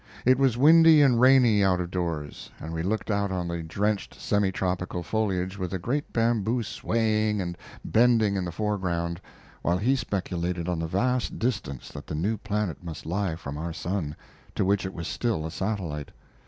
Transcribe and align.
It 0.25 0.39
was 0.39 0.57
windy 0.57 1.03
and 1.03 1.21
rainy 1.21 1.63
out 1.63 1.79
of 1.79 1.91
doors, 1.91 2.49
and 2.59 2.73
we 2.73 2.81
looked 2.81 3.11
out 3.11 3.31
on 3.31 3.47
the 3.47 3.61
drenched 3.61 4.15
semi 4.15 4.51
tropical 4.51 5.03
foliage 5.03 5.59
with 5.59 5.73
a 5.73 5.77
great 5.77 6.11
bamboo 6.11 6.63
swaying 6.63 7.39
and 7.39 7.55
bending 7.85 8.35
in 8.35 8.43
the 8.43 8.51
foreground, 8.51 9.21
while 9.61 9.77
he 9.77 9.95
speculated 9.95 10.67
on 10.67 10.79
the 10.79 10.87
vast 10.87 11.37
distance 11.37 11.89
that 11.89 12.07
the 12.07 12.15
new 12.15 12.37
planet 12.37 12.83
must 12.83 13.05
lie 13.05 13.35
from 13.35 13.59
our 13.59 13.73
sun, 13.73 14.15
to 14.55 14.65
which 14.65 14.87
it 14.87 14.93
was 14.95 15.07
still 15.07 15.45
a 15.45 15.51
satellite. 15.51 16.09